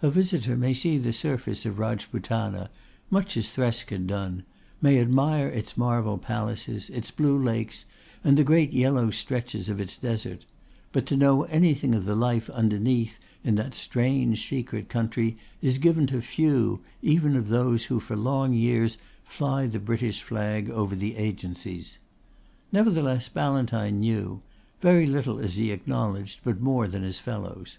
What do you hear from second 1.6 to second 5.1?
of Rajputana much as Thresk had done, may